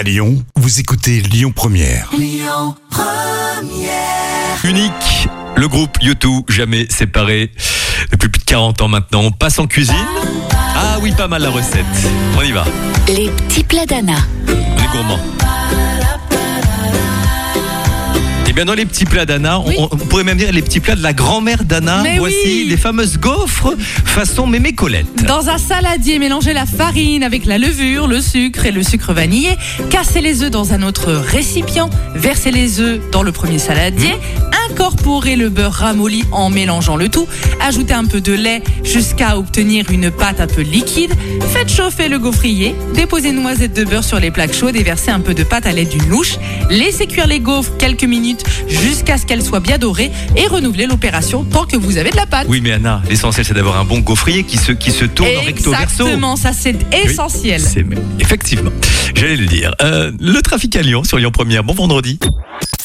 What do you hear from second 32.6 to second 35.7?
œufs dans le premier saladier. Incorporez le